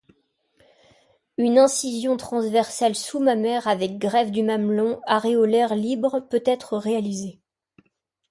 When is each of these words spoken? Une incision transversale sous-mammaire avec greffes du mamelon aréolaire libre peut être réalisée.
Une 1.37 1.59
incision 1.59 2.17
transversale 2.17 2.95
sous-mammaire 2.95 3.67
avec 3.67 3.99
greffes 3.99 4.31
du 4.31 4.41
mamelon 4.41 4.99
aréolaire 5.05 5.75
libre 5.75 6.21
peut 6.27 6.41
être 6.43 6.75
réalisée. 6.75 7.39